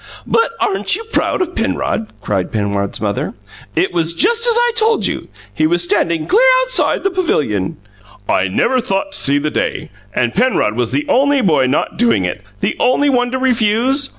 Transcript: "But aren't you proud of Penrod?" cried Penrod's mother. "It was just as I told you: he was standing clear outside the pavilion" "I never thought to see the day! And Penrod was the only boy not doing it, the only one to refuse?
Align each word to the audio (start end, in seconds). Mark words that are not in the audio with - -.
"But 0.25 0.53
aren't 0.59 0.95
you 0.95 1.03
proud 1.13 1.43
of 1.43 1.53
Penrod?" 1.53 2.07
cried 2.21 2.51
Penrod's 2.51 2.99
mother. 2.99 3.35
"It 3.75 3.93
was 3.93 4.15
just 4.15 4.47
as 4.47 4.57
I 4.59 4.71
told 4.75 5.05
you: 5.05 5.27
he 5.53 5.67
was 5.67 5.83
standing 5.83 6.25
clear 6.25 6.47
outside 6.63 7.03
the 7.03 7.11
pavilion" 7.11 7.77
"I 8.27 8.47
never 8.47 8.81
thought 8.81 9.11
to 9.11 9.17
see 9.19 9.37
the 9.37 9.51
day! 9.51 9.91
And 10.15 10.33
Penrod 10.33 10.75
was 10.75 10.89
the 10.89 11.05
only 11.07 11.41
boy 11.43 11.67
not 11.67 11.97
doing 11.99 12.25
it, 12.25 12.41
the 12.61 12.75
only 12.79 13.11
one 13.11 13.29
to 13.29 13.37
refuse? 13.37 14.09